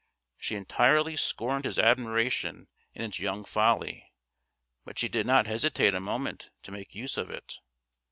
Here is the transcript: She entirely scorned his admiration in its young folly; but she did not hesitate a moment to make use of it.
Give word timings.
She 0.39 0.55
entirely 0.55 1.15
scorned 1.15 1.63
his 1.63 1.77
admiration 1.77 2.67
in 2.95 3.03
its 3.03 3.19
young 3.19 3.45
folly; 3.45 4.11
but 4.83 4.97
she 4.97 5.07
did 5.07 5.27
not 5.27 5.45
hesitate 5.45 5.93
a 5.93 5.99
moment 5.99 6.49
to 6.63 6.71
make 6.71 6.95
use 6.95 7.17
of 7.17 7.29
it. 7.29 7.59